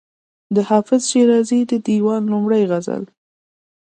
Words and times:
د 0.55 0.57
حافظ 0.69 1.01
شیرازي 1.11 1.59
د 1.71 1.73
دېوان 1.85 2.21
لومړی 2.31 2.63
غزل. 2.71 3.03